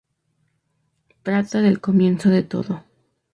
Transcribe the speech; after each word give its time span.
Trata 1.21 1.61
del 1.61 1.79
comienzo 1.79 2.29
de 2.31 2.41
todo. 2.41 2.83